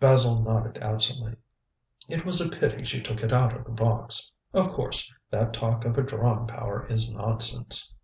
Basil 0.00 0.42
nodded 0.42 0.76
absently. 0.82 1.36
"It 2.08 2.26
was 2.26 2.40
a 2.40 2.48
pity 2.48 2.84
she 2.84 3.00
took 3.00 3.22
it 3.22 3.32
out 3.32 3.54
of 3.54 3.62
the 3.64 3.70
box. 3.70 4.32
Of 4.52 4.70
course, 4.72 5.14
that 5.30 5.54
talk 5.54 5.84
of 5.84 5.96
a 5.96 6.02
drawing 6.02 6.48
power 6.48 6.84
is 6.88 7.14
nonsense." 7.14 7.94